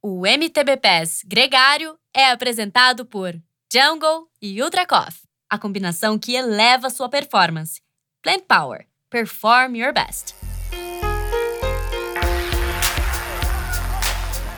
[0.00, 3.34] O MTB Pass Gregário é apresentado por
[3.72, 7.80] Jungle e Ultra Coffee, a combinação que eleva sua performance.
[8.22, 8.86] Plant Power.
[9.10, 10.36] Perform your best.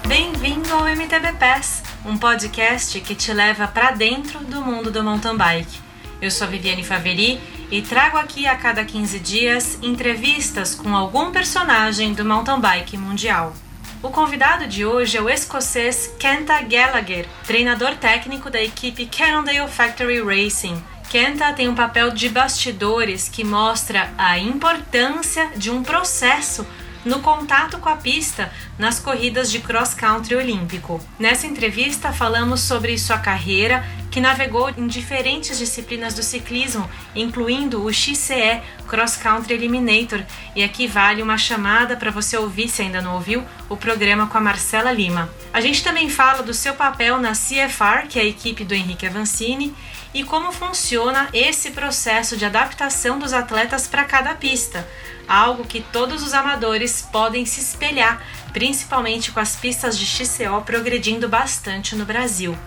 [0.06, 5.38] Bem-vindo ao MTB Pass, um podcast que te leva para dentro do mundo do mountain
[5.38, 5.80] bike.
[6.20, 11.32] Eu sou a Viviane Faveri e trago aqui a cada 15 dias entrevistas com algum
[11.32, 13.54] personagem do mountain bike mundial.
[14.02, 20.22] O convidado de hoje é o escocês Kenta Gallagher, treinador técnico da equipe Cannondale Factory
[20.22, 20.82] Racing.
[21.10, 26.66] Kenta tem um papel de bastidores que mostra a importância de um processo
[27.04, 30.98] no contato com a pista nas corridas de cross country olímpico.
[31.18, 37.92] Nessa entrevista falamos sobre sua carreira que navegou em diferentes disciplinas do ciclismo, incluindo o
[37.92, 40.22] XCE Cross Country Eliminator.
[40.56, 44.36] E aqui vale uma chamada para você ouvir, se ainda não ouviu, o programa com
[44.36, 45.30] a Marcela Lima.
[45.52, 49.06] A gente também fala do seu papel na CFR, que é a equipe do Henrique
[49.06, 49.74] Avancini,
[50.12, 54.86] e como funciona esse processo de adaptação dos atletas para cada pista,
[55.28, 58.20] algo que todos os amadores podem se espelhar,
[58.52, 62.58] principalmente com as pistas de XCO progredindo bastante no Brasil.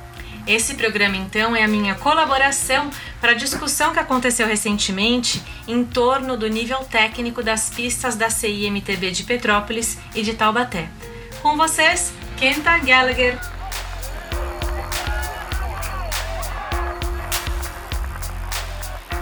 [0.45, 2.89] Esse programa, então, é a minha colaboração
[3.21, 9.11] para a discussão que aconteceu recentemente em torno do nível técnico das pistas da CIMTB
[9.11, 10.89] de Petrópolis e de Taubaté.
[11.41, 13.39] Com vocês, Kenta Gallagher.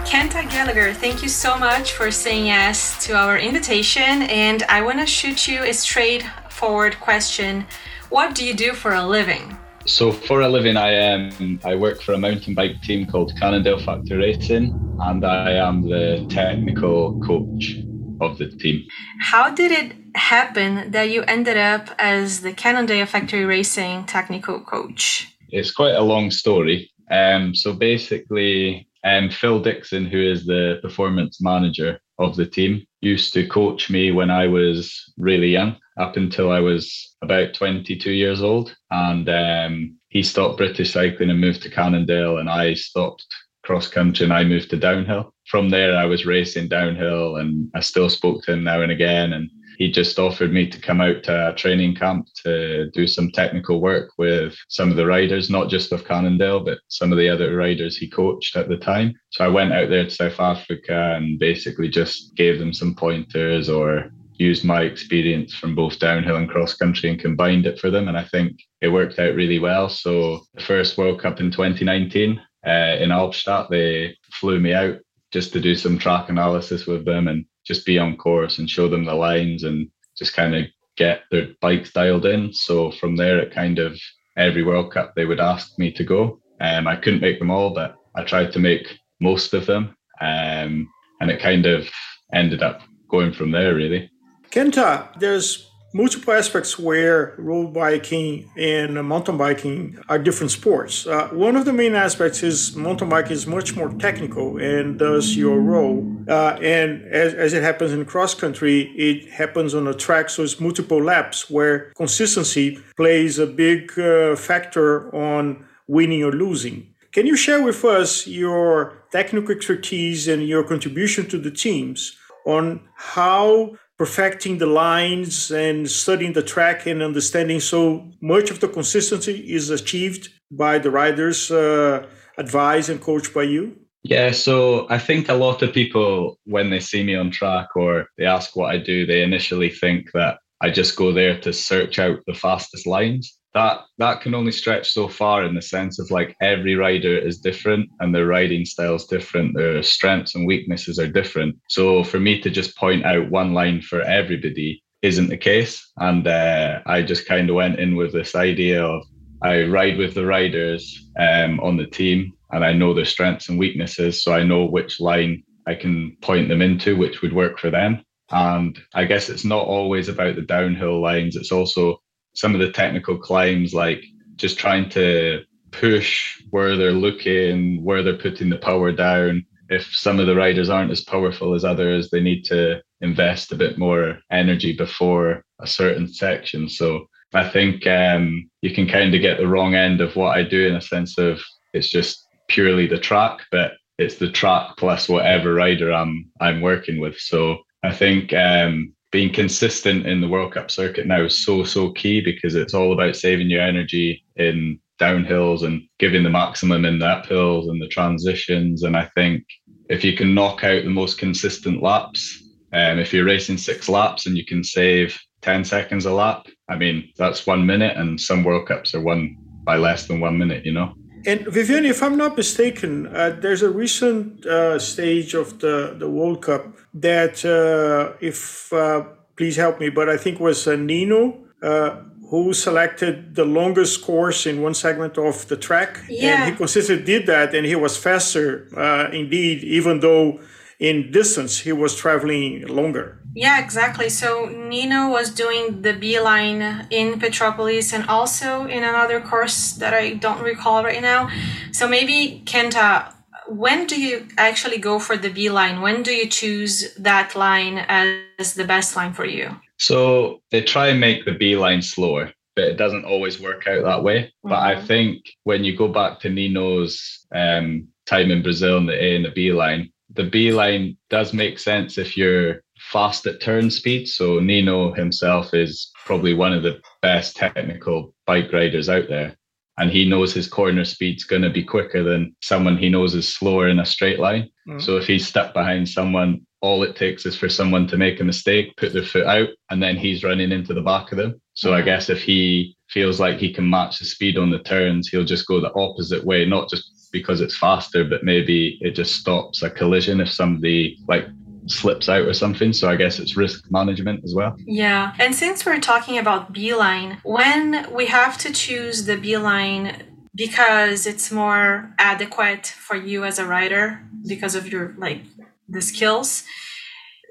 [0.04, 4.22] Kenta Gallagher, thank you so much for saying yes to our invitation.
[4.22, 7.64] And I want to shoot you a straightforward question
[8.10, 9.56] What do you do for a living?
[9.86, 13.80] So for a living, I um, I work for a mountain bike team called Cannondale
[13.80, 17.78] Factory Racing, and I am the technical coach
[18.20, 18.84] of the team.
[19.20, 25.28] How did it happen that you ended up as the Cannondale Factory Racing technical coach?
[25.48, 26.90] It's quite a long story.
[27.10, 33.34] Um, so basically, um, Phil Dixon, who is the performance manager of the team, used
[33.34, 38.42] to coach me when I was really young, up until I was about 22 years
[38.42, 38.74] old.
[38.90, 43.24] And um, he stopped British cycling and moved to Cannondale, and I stopped
[43.62, 45.32] cross country and I moved to downhill.
[45.46, 49.32] From there, I was racing downhill, and I still spoke to him now and again.
[49.32, 53.30] And he just offered me to come out to a training camp to do some
[53.30, 57.28] technical work with some of the riders, not just of Cannondale, but some of the
[57.28, 59.14] other riders he coached at the time.
[59.30, 63.68] So I went out there to South Africa and basically just gave them some pointers
[63.68, 64.10] or
[64.42, 68.08] used my experience from both downhill and cross country and combined it for them.
[68.08, 69.88] And I think it worked out really well.
[69.88, 74.98] So the first World Cup in 2019 uh, in Albstadt, they flew me out
[75.30, 78.88] just to do some track analysis with them and just be on course and show
[78.88, 80.66] them the lines and just kind of
[80.96, 82.52] get their bikes dialed in.
[82.52, 83.98] So from there, it kind of
[84.36, 86.40] every World Cup they would ask me to go.
[86.60, 89.96] Um, I couldn't make them all, but I tried to make most of them.
[90.20, 90.88] Um,
[91.20, 91.88] and it kind of
[92.32, 94.10] ended up going from there, really.
[94.52, 101.06] Kenta, there's multiple aspects where road biking and mountain biking are different sports.
[101.06, 105.38] Uh, one of the main aspects is mountain biking is much more technical and does
[105.38, 106.06] your role.
[106.28, 110.42] Uh, and as, as it happens in cross country, it happens on a track, so
[110.42, 116.92] it's multiple laps where consistency plays a big uh, factor on winning or losing.
[117.12, 122.80] Can you share with us your technical expertise and your contribution to the teams on
[122.96, 127.60] how perfecting the lines and studying the track and understanding.
[127.60, 132.06] So much of the consistency is achieved by the riders uh,
[132.38, 133.76] advised and coached by you?
[134.04, 138.06] Yeah so i think a lot of people when they see me on track or
[138.18, 142.00] they ask what i do they initially think that i just go there to search
[142.00, 146.10] out the fastest lines that that can only stretch so far in the sense of
[146.10, 150.98] like every rider is different and their riding style is different their strengths and weaknesses
[150.98, 151.56] are different.
[151.68, 155.90] So for me to just point out one line for everybody isn't the case.
[155.98, 159.04] And uh, i just kind of went in with this idea of
[159.42, 163.58] i ride with the riders um, on the team and i know their strengths and
[163.58, 164.22] weaknesses.
[164.22, 168.02] So i know which line i can point them into which would work for them.
[168.30, 171.36] And i guess it's not always about the downhill lines.
[171.36, 172.01] It's also
[172.34, 174.04] some of the technical climbs, like
[174.36, 179.44] just trying to push where they're looking, where they're putting the power down.
[179.68, 183.56] If some of the riders aren't as powerful as others, they need to invest a
[183.56, 186.68] bit more energy before a certain section.
[186.68, 190.42] So I think um, you can kind of get the wrong end of what I
[190.42, 191.40] do in a sense of
[191.72, 197.00] it's just purely the track, but it's the track plus whatever rider I'm I'm working
[197.00, 197.18] with.
[197.18, 201.92] So I think um, being consistent in the World Cup circuit now is so so
[201.92, 206.98] key because it's all about saving your energy in downhills and giving the maximum in
[206.98, 208.82] the uphills and the transitions.
[208.82, 209.44] And I think
[209.88, 212.42] if you can knock out the most consistent laps,
[212.72, 216.76] um, if you're racing six laps and you can save 10 seconds a lap, I
[216.76, 220.64] mean, that's one minute, and some World Cups are won by less than one minute,
[220.64, 220.94] you know?
[221.24, 226.08] And Vivian, if I'm not mistaken, uh, there's a recent uh, stage of the, the
[226.08, 229.04] World Cup that, uh, if uh,
[229.36, 234.46] please help me, but I think was uh, Nino uh, who selected the longest course
[234.46, 236.00] in one segment of the track.
[236.08, 236.44] Yeah.
[236.44, 238.66] And he consistently did that, and he was faster
[239.12, 240.40] indeed, even though
[240.78, 243.21] in distance he was traveling longer.
[243.34, 244.08] Yeah, exactly.
[244.08, 249.94] So Nino was doing the B line in Petropolis and also in another course that
[249.94, 251.30] I don't recall right now.
[251.72, 253.12] So maybe Kenta,
[253.48, 255.80] when do you actually go for the B line?
[255.80, 259.56] When do you choose that line as the best line for you?
[259.78, 263.84] So they try and make the B line slower, but it doesn't always work out
[263.84, 264.24] that way.
[264.24, 264.48] Mm-hmm.
[264.48, 264.86] But I mm-hmm.
[264.86, 269.24] think when you go back to Nino's um, time in Brazil in the A and
[269.24, 274.06] the B line, the B line does make sense if you're fast at turn speed.
[274.08, 279.36] So Nino himself is probably one of the best technical bike riders out there.
[279.78, 283.34] And he knows his corner speed's going to be quicker than someone he knows is
[283.34, 284.50] slower in a straight line.
[284.68, 284.82] Mm.
[284.82, 288.24] So if he's stuck behind someone, all it takes is for someone to make a
[288.24, 291.40] mistake, put their foot out, and then he's running into the back of them.
[291.54, 291.74] So mm.
[291.74, 295.24] I guess if he feels like he can match the speed on the turns, he'll
[295.24, 299.62] just go the opposite way, not just because it's faster, but maybe it just stops
[299.62, 301.26] a collision if somebody like
[301.66, 302.72] slips out or something.
[302.72, 304.56] So I guess it's risk management as well.
[304.66, 305.14] Yeah.
[305.18, 310.02] And since we're talking about B line, when we have to choose the B line
[310.34, 315.22] because it's more adequate for you as a rider because of your like
[315.68, 316.44] the skills,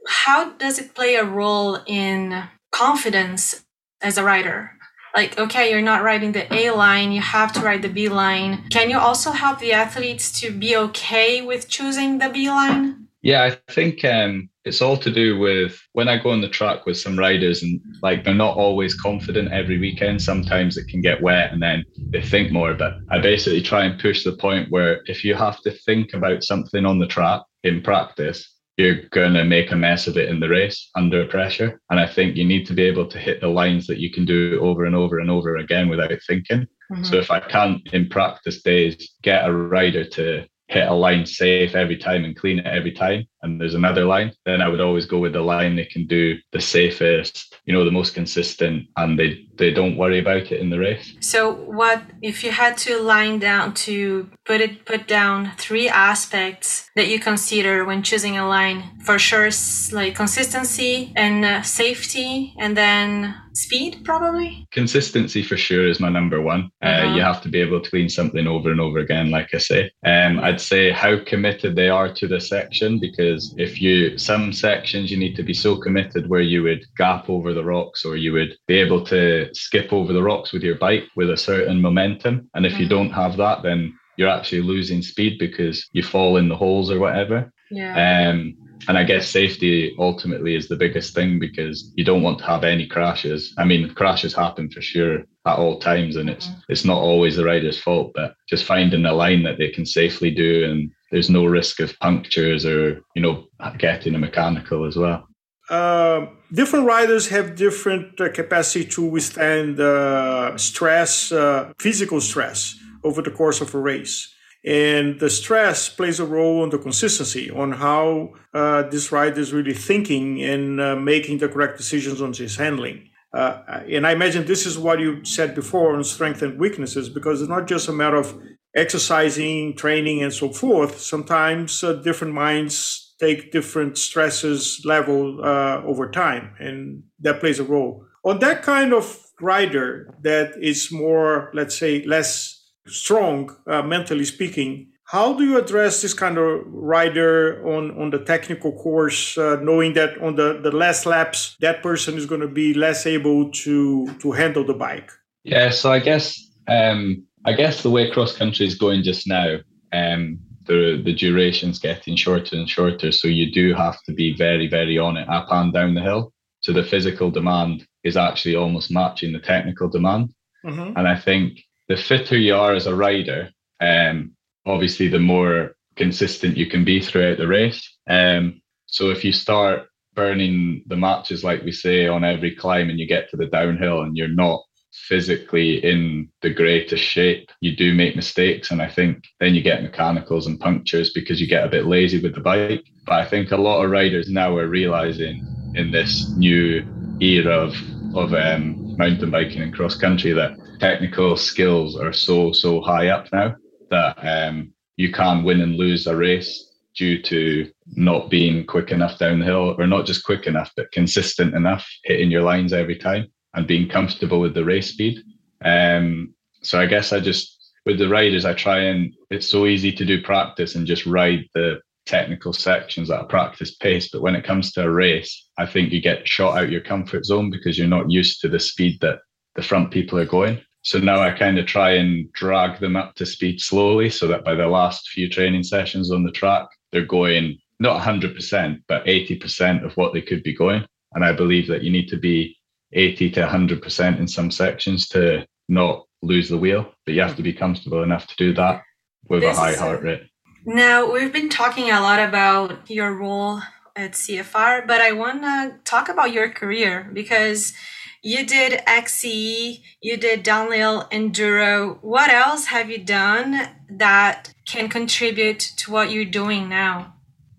[0.07, 3.63] how does it play a role in confidence
[4.01, 4.71] as a rider?
[5.15, 8.63] Like, okay, you're not riding the A line, you have to ride the B line.
[8.69, 13.07] Can you also help the athletes to be okay with choosing the B line?
[13.21, 16.85] Yeah, I think um, it's all to do with when I go on the track
[16.85, 20.21] with some riders and like they're not always confident every weekend.
[20.21, 22.73] Sometimes it can get wet and then they think more.
[22.73, 26.43] But I basically try and push the point where if you have to think about
[26.43, 28.47] something on the track in practice,
[28.81, 31.79] you're going to make a mess of it in the race under pressure.
[31.89, 34.25] And I think you need to be able to hit the lines that you can
[34.25, 36.67] do over and over and over again without thinking.
[36.91, 37.03] Mm-hmm.
[37.03, 41.75] So if I can't in practice days get a rider to hit a line safe
[41.75, 45.05] every time and clean it every time and there's another line then i would always
[45.05, 49.17] go with the line they can do the safest you know the most consistent and
[49.17, 51.13] they they don't worry about it in the race.
[51.19, 56.89] So what if you had to line down to put it put down three aspects
[56.95, 59.49] that you consider when choosing a line for sure
[59.91, 64.67] like consistency and uh, safety and then speed probably?
[64.71, 66.63] Consistency for sure is my number one.
[66.83, 67.07] Uh, uh-huh.
[67.07, 69.59] uh, you have to be able to clean something over and over again like i
[69.59, 69.81] say.
[70.11, 75.11] Um, i'd say how committed they are to the section because if you some sections
[75.11, 78.31] you need to be so committed where you would gap over the rocks or you
[78.33, 82.49] would be able to skip over the rocks with your bike with a certain momentum
[82.53, 82.95] and if you mm-hmm.
[82.95, 86.99] don't have that then you're actually losing speed because you fall in the holes or
[86.99, 88.29] whatever yeah.
[88.29, 88.55] um,
[88.87, 92.63] and I guess safety ultimately is the biggest thing because you don't want to have
[92.63, 93.53] any crashes.
[93.57, 96.59] I mean, crashes happen for sure at all times, and it's mm-hmm.
[96.69, 100.31] it's not always the rider's fault, but just finding a line that they can safely
[100.31, 103.45] do, and there's no risk of punctures or you know
[103.77, 105.27] getting a mechanical as well.
[105.69, 112.75] Uh, different riders have different uh, capacity to withstand uh, stress, uh, physical stress
[113.05, 114.33] over the course of a race.
[114.65, 119.53] And the stress plays a role on the consistency, on how uh, this rider is
[119.53, 123.07] really thinking and uh, making the correct decisions on his handling.
[123.33, 127.49] And I imagine this is what you said before on strengths and weaknesses, because it's
[127.49, 128.37] not just a matter of
[128.75, 130.99] exercising, training, and so forth.
[130.99, 137.63] Sometimes uh, different minds take different stresses level uh, over time, and that plays a
[137.63, 138.05] role.
[138.23, 144.87] On that kind of rider that is more, let's say, less strong, uh, mentally speaking.
[145.05, 149.93] How do you address this kind of rider on, on the technical course, uh, knowing
[149.93, 154.07] that on the, the last laps, that person is going to be less able to,
[154.19, 155.11] to handle the bike?
[155.43, 159.57] Yeah, so I guess um, I guess the way cross country is going just now,
[159.93, 163.11] um, the the duration's getting shorter and shorter.
[163.11, 166.33] So you do have to be very, very on it up and down the hill.
[166.59, 170.33] So the physical demand is actually almost matching the technical demand.
[170.65, 170.97] Mm-hmm.
[170.97, 174.33] And I think the fitter you are as a rider, um,
[174.65, 177.97] obviously the more consistent you can be throughout the race.
[178.07, 182.99] Um, so if you start burning the matches, like we say, on every climb, and
[182.99, 184.61] you get to the downhill and you're not
[184.93, 188.71] physically in the greatest shape, you do make mistakes.
[188.71, 192.21] And I think then you get mechanicals and punctures because you get a bit lazy
[192.21, 192.83] with the bike.
[193.05, 195.45] But I think a lot of riders now are realizing
[195.75, 196.85] in this new
[197.21, 197.75] era of,
[198.15, 203.31] of um, mountain biking and cross country that technical skills are so, so high up
[203.31, 203.55] now
[203.89, 209.17] that um, you can win and lose a race due to not being quick enough
[209.17, 212.97] down the hill, or not just quick enough, but consistent enough, hitting your lines every
[212.97, 215.19] time and being comfortable with the race speed.
[215.63, 219.91] Um, so I guess I just with the riders, I try and it's so easy
[219.91, 224.09] to do practice and just ride the technical sections at a practice pace.
[224.09, 227.25] But when it comes to a race, I think you get shot out your comfort
[227.25, 229.19] zone because you're not used to the speed that
[229.55, 230.61] the front people are going.
[230.83, 234.43] So now I kind of try and drag them up to speed slowly so that
[234.43, 239.83] by the last few training sessions on the track, they're going not 100%, but 80%
[239.83, 240.85] of what they could be going.
[241.13, 242.55] And I believe that you need to be
[242.93, 247.43] 80 to 100% in some sections to not lose the wheel, but you have to
[247.43, 248.83] be comfortable enough to do that
[249.27, 250.23] with this a high heart rate.
[250.65, 253.61] Now, we've been talking a lot about your role
[253.95, 257.73] at CFR, but I want to talk about your career because
[258.21, 261.97] you did XC, you did downhill enduro.
[262.03, 267.15] What else have you done that can contribute to what you're doing now?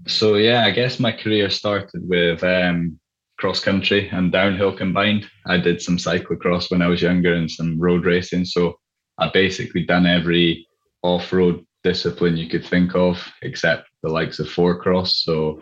[0.06, 3.00] So yeah, I guess my career started with um,
[3.42, 5.28] cross country and downhill combined.
[5.46, 8.44] I did some cyclocross when I was younger and some road racing.
[8.44, 8.78] So
[9.18, 10.64] I basically done every
[11.02, 15.24] off-road discipline you could think of, except the likes of four cross.
[15.24, 15.60] So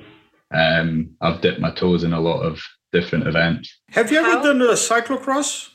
[0.54, 2.60] um, I've dipped my toes in a lot of
[2.92, 3.74] different events.
[3.92, 4.42] Have you ever How?
[4.42, 5.70] done a cyclocross?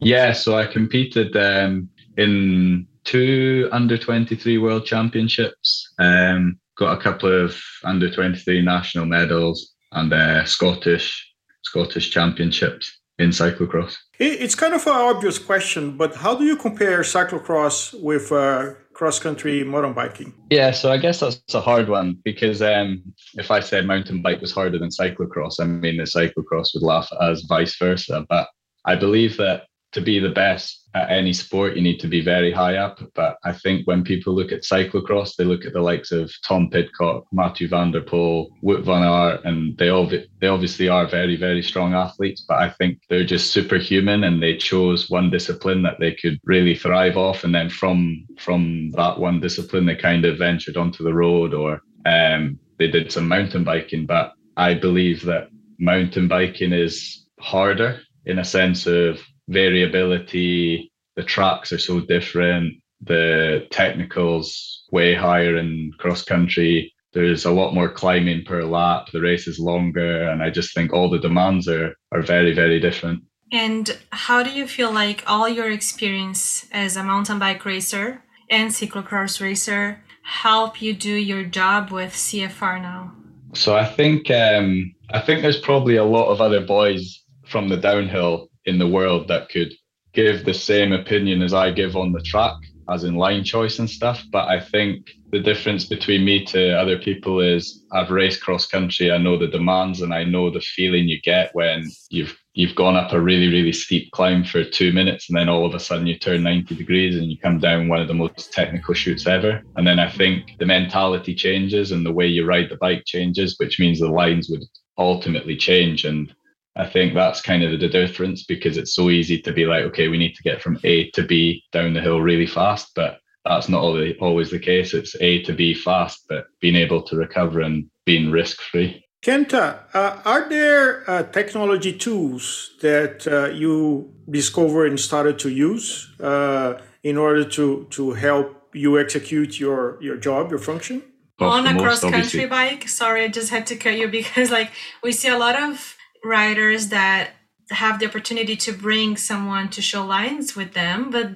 [0.00, 7.32] Yeah, so I competed um, in two under 23 world championships, um, got a couple
[7.32, 11.32] of under 23 national medals and uh, Scottish
[11.66, 13.96] Scottish championships in cyclocross.
[14.18, 19.18] It's kind of an obvious question, but how do you compare cyclocross with uh, cross
[19.18, 20.32] country mountain biking?
[20.50, 23.02] Yeah, so I guess that's a hard one because um,
[23.34, 27.08] if I said mountain bike was harder than cyclocross, I mean the cyclocross would laugh
[27.12, 28.24] at us, vice versa.
[28.28, 28.48] But
[28.84, 32.50] I believe that to be the best at any sport, you need to be very
[32.50, 33.00] high up.
[33.14, 36.70] But I think when people look at cyclocross, they look at the likes of Tom
[36.70, 41.36] Pidcock, Mathieu van der Poel, Wout van Aert, and they all they obviously are very
[41.36, 42.44] very strong athletes.
[42.48, 46.74] But I think they're just superhuman, and they chose one discipline that they could really
[46.74, 51.14] thrive off, and then from from that one discipline, they kind of ventured onto the
[51.14, 54.06] road or um, they did some mountain biking.
[54.06, 60.92] But I believe that mountain biking is harder in a sense of variability.
[61.16, 62.74] The tracks are so different.
[63.00, 66.92] The technicals way higher in cross country.
[67.12, 69.08] There's a lot more climbing per lap.
[69.12, 72.80] The race is longer, and I just think all the demands are are very very
[72.80, 73.22] different.
[73.52, 78.70] And how do you feel like all your experience as a mountain bike racer and
[78.70, 83.12] cyclocross racer help you do your job with CFR now?
[83.54, 87.76] So I think um, I think there's probably a lot of other boys from the
[87.76, 89.72] downhill in the world that could
[90.12, 92.56] give the same opinion as I give on the track,
[92.88, 94.22] as in line choice and stuff.
[94.32, 99.12] But I think the difference between me to other people is I've raced cross country.
[99.12, 102.96] I know the demands and I know the feeling you get when you've you've gone
[102.96, 106.06] up a really really steep climb for two minutes and then all of a sudden
[106.06, 109.62] you turn 90 degrees and you come down one of the most technical shoots ever
[109.76, 113.56] and then i think the mentality changes and the way you ride the bike changes
[113.58, 114.64] which means the lines would
[114.96, 116.34] ultimately change and
[116.76, 120.08] I think that's kind of the difference because it's so easy to be like, okay,
[120.08, 123.68] we need to get from A to B down the hill really fast, but that's
[123.68, 124.92] not always the case.
[124.92, 129.04] It's A to B fast, but being able to recover and being risk free.
[129.24, 136.12] Kenta, uh, are there uh, technology tools that uh, you discovered and started to use
[136.20, 141.02] uh, in order to, to help you execute your, your job, your function?
[141.38, 144.70] On a cross country bike, sorry, I just had to cut you because like
[145.02, 145.95] we see a lot of
[146.26, 147.30] riders that
[147.70, 151.30] have the opportunity to bring someone to show lines with them but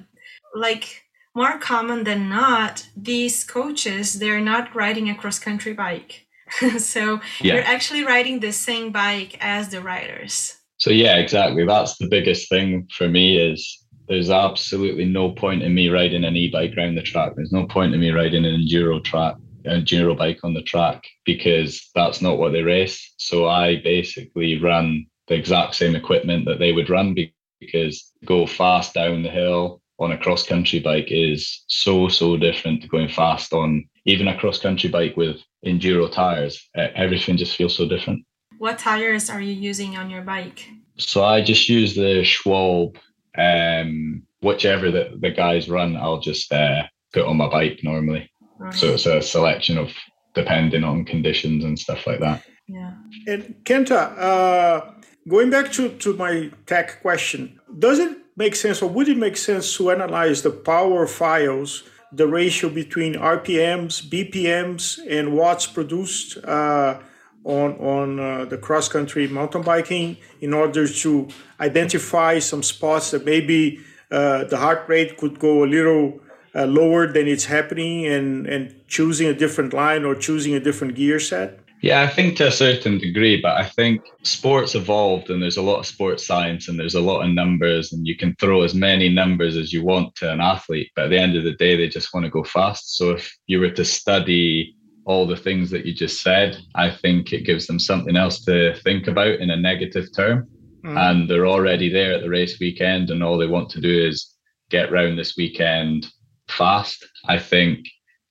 [0.55, 6.25] like more common than not these coaches they're not riding a cross country bike.
[6.79, 7.53] So yeah.
[7.53, 11.63] you're actually riding the same bike as the riders so yeah exactly.
[11.63, 16.35] That's the biggest thing for me is there's absolutely no point in me riding an
[16.35, 17.33] e-bike around the track.
[17.35, 21.89] There's no point in me riding an enduro track enduro bike on the track because
[21.95, 23.13] that's not what they race.
[23.17, 27.15] So I basically run the exact same equipment that they would run
[27.59, 32.81] because go fast down the hill on a cross country bike is so so different
[32.81, 36.67] to going fast on even a cross country bike with enduro tires.
[36.75, 38.25] Everything just feels so different.
[38.57, 40.67] what tires are you using on your bike?
[40.97, 42.95] So I just use the Schwalbe,
[43.35, 48.30] um, whichever the, the guys run, I'll just uh, put on my bike normally.
[48.61, 48.73] Right.
[48.75, 49.89] So it's a selection of
[50.35, 52.43] depending on conditions and stuff like that.
[52.67, 52.93] Yeah.
[53.27, 54.91] And Kenta, uh,
[55.27, 59.35] going back to, to my tech question, does it make sense or would it make
[59.35, 66.99] sense to analyze the power files, the ratio between RPMs, BPMs, and watts produced uh,
[67.43, 71.27] on, on uh, the cross country mountain biking in order to
[71.59, 73.79] identify some spots that maybe
[74.11, 76.21] uh, the heart rate could go a little
[76.55, 80.95] uh, lower than it's happening and, and choosing a different line or choosing a different
[80.95, 81.59] gear set?
[81.81, 85.63] Yeah, I think to a certain degree, but I think sports evolved and there's a
[85.63, 88.75] lot of sports science and there's a lot of numbers and you can throw as
[88.75, 90.91] many numbers as you want to an athlete.
[90.95, 92.97] But at the end of the day, they just want to go fast.
[92.97, 97.33] So if you were to study all the things that you just said, I think
[97.33, 100.47] it gives them something else to think about in a negative term.
[100.85, 100.97] Mm.
[100.97, 104.35] And they're already there at the race weekend and all they want to do is
[104.69, 106.07] get round this weekend
[106.51, 107.05] fast.
[107.27, 107.87] I think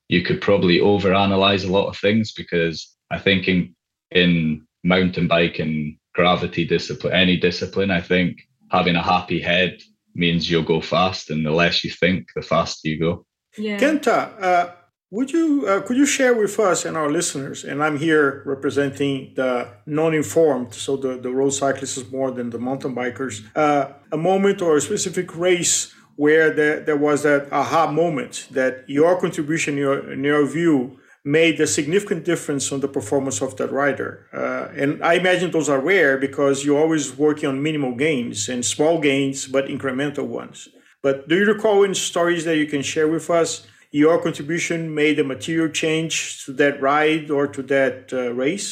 [0.09, 3.75] you could probably overanalyze a lot of things because I think in
[4.11, 9.81] in mountain bike and gravity discipline, any discipline, I think having a happy head
[10.15, 13.25] means you'll go fast, and the less you think, the faster you go.
[13.57, 13.79] Yeah.
[13.79, 14.71] Kenta, uh,
[15.11, 17.65] would you uh, could you share with us and our listeners?
[17.65, 22.59] And I'm here representing the non-informed, so the the road cyclists is more than the
[22.59, 23.43] mountain bikers.
[23.57, 29.19] Uh, a moment or a specific race where there, was that aha moment that your
[29.19, 34.12] contribution, your in your view, made a significant difference on the performance of that rider.
[34.35, 38.62] Uh, and I imagine those are rare because you're always working on minimal gains and
[38.62, 40.69] small gains, but incremental ones.
[41.03, 43.67] But do you recall any stories that you can share with us?
[43.91, 48.69] Your contribution made a material change to that ride or to that uh, race?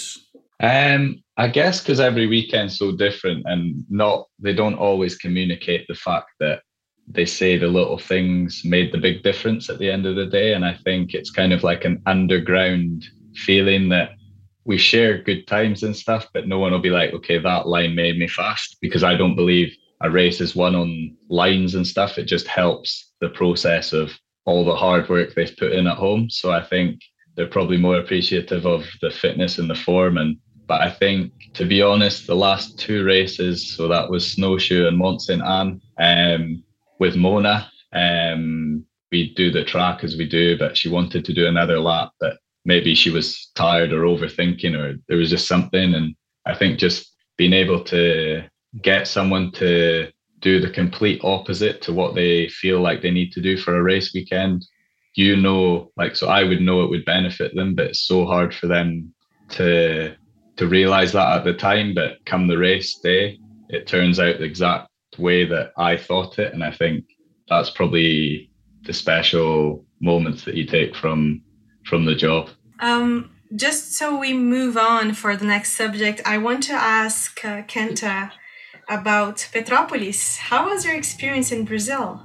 [0.60, 5.94] Um, I guess because every weekend's so different, and not they don't always communicate the
[5.94, 6.60] fact that
[7.10, 10.52] they say the little things made the big difference at the end of the day.
[10.54, 14.10] And I think it's kind of like an underground feeling that
[14.64, 17.94] we share good times and stuff, but no one will be like, okay, that line
[17.94, 22.18] made me fast because I don't believe a race is won on lines and stuff.
[22.18, 24.12] It just helps the process of
[24.44, 26.28] all the hard work they've put in at home.
[26.28, 27.00] So I think
[27.34, 30.18] they're probably more appreciative of the fitness and the form.
[30.18, 34.86] And but I think to be honest, the last two races, so that was snowshoe
[34.86, 36.62] and Mont Sainte Anne, um,
[36.98, 37.70] with Mona.
[37.92, 42.10] Um, we do the track as we do, but she wanted to do another lap,
[42.20, 45.94] but maybe she was tired or overthinking, or there was just something.
[45.94, 46.14] And
[46.46, 48.44] I think just being able to
[48.82, 50.08] get someone to
[50.40, 53.82] do the complete opposite to what they feel like they need to do for a
[53.82, 54.64] race weekend,
[55.14, 58.54] you know, like so I would know it would benefit them, but it's so hard
[58.54, 59.12] for them
[59.50, 60.14] to
[60.56, 61.94] to realize that at the time.
[61.94, 64.87] But come the race day, it turns out the exact
[65.18, 66.52] way that I thought it.
[66.52, 67.04] And I think
[67.48, 68.50] that's probably
[68.82, 71.42] the special moments that you take from
[71.84, 72.50] from the job.
[72.80, 77.62] Um, just so we move on for the next subject, I want to ask uh,
[77.62, 78.30] Kenta
[78.88, 80.36] about Petropolis.
[80.36, 82.22] How was your experience in Brazil?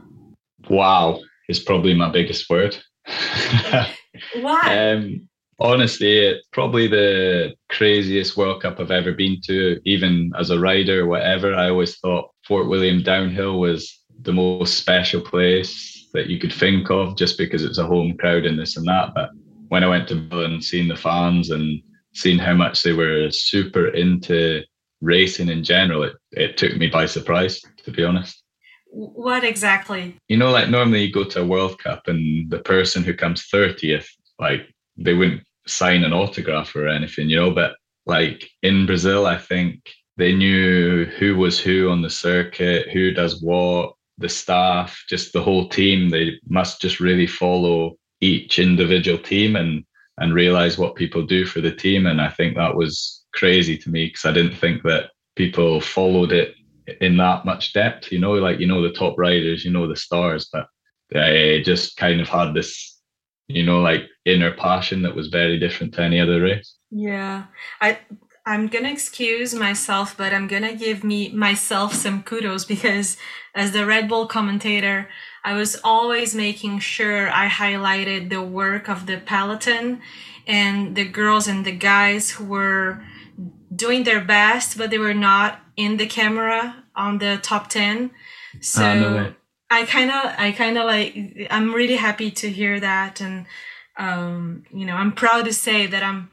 [0.69, 2.77] Wow, is probably my biggest word.
[4.41, 4.61] Why?
[4.65, 5.29] Um,
[5.63, 9.79] honestly, it's probably the craziest World Cup I've ever been to.
[9.85, 15.21] Even as a rider, whatever, I always thought Fort William Downhill was the most special
[15.21, 18.85] place that you could think of, just because it's a home crowd and this and
[18.87, 19.13] that.
[19.15, 19.31] But
[19.69, 21.81] when I went to Berlin, seeing the fans and
[22.13, 24.61] seeing how much they were super into
[25.01, 28.43] racing in general, it, it took me by surprise, to be honest.
[28.91, 30.17] What exactly?
[30.27, 33.47] You know, like normally you go to a World Cup and the person who comes
[33.51, 34.05] 30th,
[34.37, 37.51] like they wouldn't sign an autograph or anything, you know.
[37.51, 39.79] But like in Brazil, I think
[40.17, 45.41] they knew who was who on the circuit, who does what, the staff, just the
[45.41, 46.09] whole team.
[46.09, 49.83] They must just really follow each individual team and
[50.19, 52.05] and realize what people do for the team.
[52.05, 56.31] And I think that was crazy to me because I didn't think that people followed
[56.31, 56.53] it
[57.01, 58.11] in that much depth.
[58.11, 60.67] You know, like you know the top riders, you know the stars, but
[61.09, 62.92] they just kind of had this
[63.47, 66.75] you know, like inner passion that was very different to any other race.
[66.91, 67.45] Yeah.
[67.81, 67.99] I
[68.45, 73.17] I'm gonna excuse myself, but I'm gonna give me myself some kudos because
[73.55, 75.09] as the Red Bull commentator,
[75.43, 80.01] I was always making sure I highlighted the work of the peloton
[80.45, 83.05] and the girls and the guys who were
[83.73, 88.11] doing their best, but they were not in the camera on the top 10.
[88.61, 89.33] So uh, no
[89.73, 93.21] I kind of, I kind of like, I'm really happy to hear that.
[93.21, 93.47] And,
[93.97, 96.29] um, you know, I'm proud to say that I'm,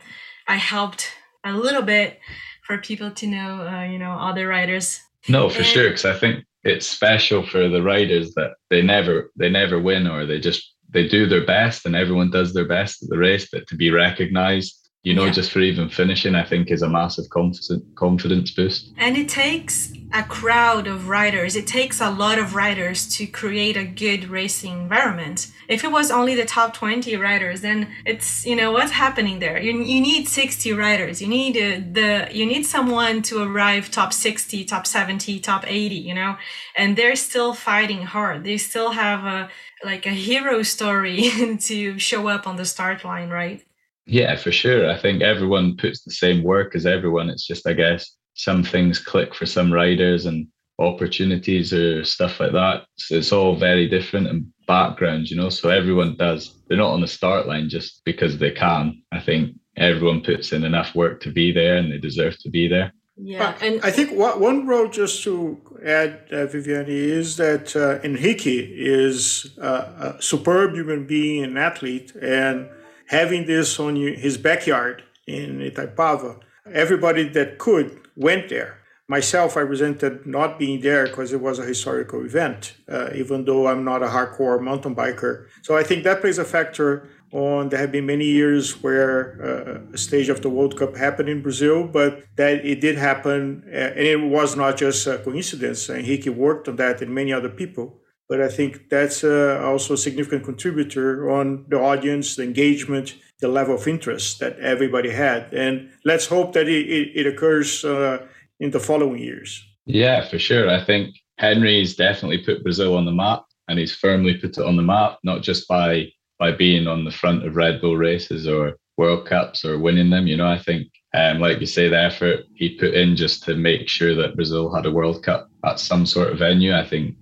[0.47, 1.11] I helped
[1.43, 2.21] a little bit
[2.63, 5.01] for people to know, uh, you know, other riders.
[5.27, 9.31] No, for and, sure, because I think it's special for the riders that they never
[9.37, 13.03] they never win or they just they do their best and everyone does their best
[13.03, 15.33] at the race, but to be recognized you know, yeah.
[15.33, 18.93] just for even finishing, I think is a massive confidence confidence boost.
[18.99, 21.57] And it takes a crowd of riders.
[21.57, 25.51] It takes a lot of riders to create a good racing environment.
[25.69, 29.59] If it was only the top 20 riders, then it's, you know, what's happening there?
[29.59, 31.23] You, you need 60 riders.
[31.23, 35.95] You need uh, the you need someone to arrive top 60, top 70, top 80,
[35.95, 36.37] you know?
[36.77, 38.45] And they're still fighting hard.
[38.45, 39.49] They still have a
[39.83, 43.65] like a hero story to show up on the start line, right?
[44.11, 44.91] Yeah, for sure.
[44.91, 47.31] I think everyone puts the same work as everyone.
[47.31, 50.49] It's just, I guess, some things click for some riders and
[50.81, 52.87] opportunities or stuff like that.
[52.97, 55.49] So it's all very different and backgrounds, you know.
[55.49, 56.61] So everyone does.
[56.67, 59.01] They're not on the start line just because they can.
[59.13, 62.67] I think everyone puts in enough work to be there and they deserve to be
[62.67, 62.93] there.
[63.23, 68.47] Yeah, and I think one role just to add, uh, Viviane, is that uh, Henrique
[68.47, 72.71] is uh, a superb human being and athlete, and
[73.11, 76.41] having this on his backyard in Itaipava,
[76.73, 78.79] everybody that could went there.
[79.09, 83.67] Myself, I resented not being there because it was a historical event, uh, even though
[83.67, 85.47] I'm not a hardcore mountain biker.
[85.63, 89.95] So I think that plays a factor on there have been many years where uh,
[89.95, 93.99] a stage of the World Cup happened in Brazil, but that it did happen, uh,
[93.99, 95.91] and it was not just a coincidence.
[95.91, 98.00] Henrique worked on that and many other people.
[98.31, 103.49] But I think that's uh, also a significant contributor on the audience, the engagement, the
[103.49, 105.53] level of interest that everybody had.
[105.53, 108.25] And let's hope that it, it, it occurs uh,
[108.61, 109.67] in the following years.
[109.85, 110.71] Yeah, for sure.
[110.71, 114.77] I think Henry's definitely put Brazil on the map and he's firmly put it on
[114.77, 116.07] the map, not just by
[116.39, 120.27] by being on the front of Red Bull races or World Cups or winning them.
[120.27, 123.57] You know, I think, um, like you say, the effort he put in just to
[123.57, 127.17] make sure that Brazil had a World Cup at some sort of venue, I think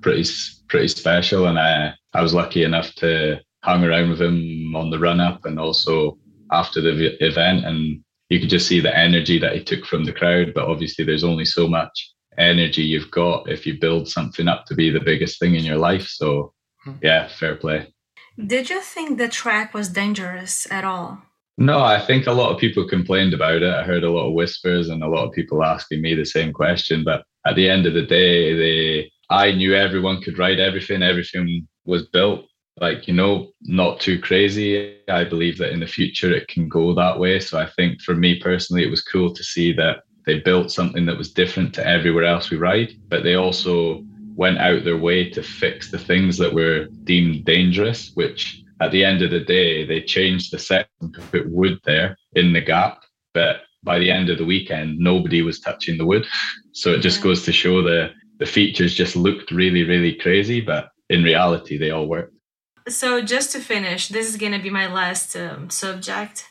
[0.00, 0.28] pretty
[0.68, 1.46] pretty special.
[1.46, 5.44] And I I was lucky enough to hang around with him on the run up
[5.44, 6.18] and also
[6.52, 10.12] after the event, and you could just see the energy that he took from the
[10.12, 10.52] crowd.
[10.54, 14.74] But obviously, there's only so much energy you've got if you build something up to
[14.74, 16.06] be the biggest thing in your life.
[16.08, 16.52] So
[16.84, 16.92] hmm.
[17.02, 17.92] yeah, fair play.
[18.46, 21.22] Did you think the track was dangerous at all?
[21.58, 23.74] No, I think a lot of people complained about it.
[23.74, 26.52] I heard a lot of whispers and a lot of people asking me the same
[26.52, 27.04] question.
[27.04, 31.02] But at the end of the day, they I knew everyone could ride everything.
[31.02, 32.46] Everything was built
[32.80, 34.96] like you know not too crazy.
[35.08, 37.38] I believe that in the future it can go that way.
[37.38, 41.06] So I think for me personally, it was cool to see that they built something
[41.06, 44.04] that was different to everywhere else we ride, but they also
[44.36, 49.04] went out their way to fix the things that were deemed dangerous, which at the
[49.04, 53.02] end of the day, they changed the set and put wood there in the gap.
[53.34, 56.26] But by the end of the weekend, nobody was touching the wood.
[56.72, 60.88] So it just goes to show the the features just looked really, really crazy, but
[61.10, 62.34] in reality, they all worked.
[62.88, 66.46] So, just to finish, this is going to be my last um, subject.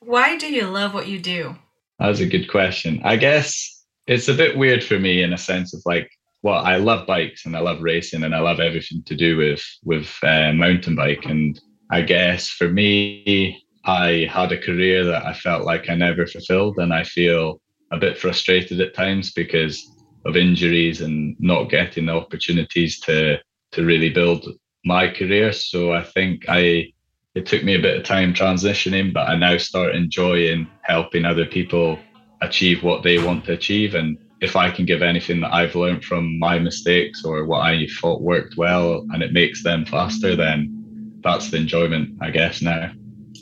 [0.00, 1.56] Why do you love what you do?
[1.98, 3.00] That's a good question.
[3.04, 6.10] I guess it's a bit weird for me in a sense of like,
[6.42, 9.64] well, I love bikes and I love racing and I love everything to do with
[9.84, 11.24] with uh, mountain bike.
[11.24, 16.26] And I guess for me, I had a career that I felt like I never
[16.26, 17.60] fulfilled, and I feel
[17.92, 19.84] a bit frustrated at times because
[20.24, 23.38] of injuries and not getting the opportunities to
[23.72, 24.46] to really build
[24.84, 25.52] my career.
[25.52, 26.92] So I think I
[27.34, 31.46] it took me a bit of time transitioning, but I now start enjoying helping other
[31.46, 31.98] people
[32.40, 33.94] achieve what they want to achieve.
[33.94, 37.86] And if I can give anything that I've learned from my mistakes or what I
[38.00, 42.90] thought worked well and it makes them faster, then that's the enjoyment, I guess, now.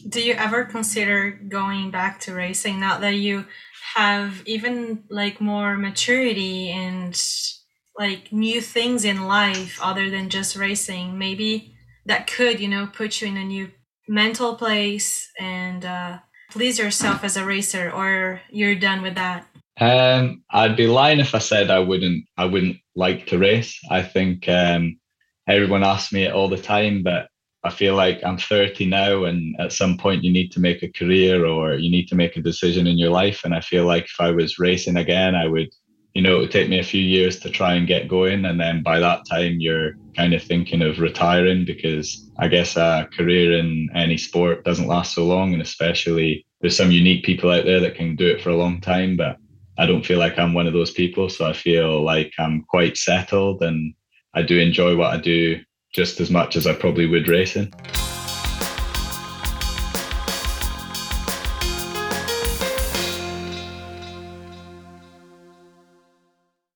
[0.09, 3.45] Do you ever consider going back to racing now that you
[3.97, 7.19] have even like more maturity and
[7.99, 13.23] like new things in life other than just racing maybe that could you know put
[13.23, 13.71] you in a new
[14.07, 16.19] mental place and uh,
[16.51, 19.47] please yourself as a racer or you're done with that.
[19.81, 23.79] Um i'd be lying if i said i wouldn't i wouldn't like to race.
[23.91, 24.99] I think um
[25.49, 27.29] everyone asks me it all the time but
[27.67, 30.93] I feel like I'm 30 now, and at some point you need to make a
[30.93, 33.41] career or you need to make a decision in your life.
[33.45, 35.75] And I feel like if I was racing again, I would,
[36.15, 38.45] you know, it would take me a few years to try and get going.
[38.45, 43.09] And then by that time, you're kind of thinking of retiring because I guess a
[43.13, 45.53] career in any sport doesn't last so long.
[45.53, 48.81] And especially there's some unique people out there that can do it for a long
[48.81, 49.17] time.
[49.17, 49.39] But
[49.77, 51.29] I don't feel like I'm one of those people.
[51.29, 53.93] So I feel like I'm quite settled and
[54.35, 55.59] I do enjoy what I do
[55.97, 57.73] just as much as I probably would racing.